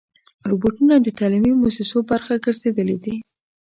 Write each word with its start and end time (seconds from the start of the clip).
روبوټونه 0.49 0.95
د 1.01 1.07
تعلیمي 1.19 1.53
مؤسسو 1.61 1.97
برخه 2.11 2.33
ګرځېدلي 2.45 2.97
دي. 3.03 3.15